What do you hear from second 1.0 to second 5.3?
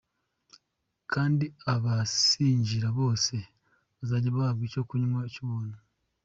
Kandi abazinjira bose bazajya bahabwa icyo kunywa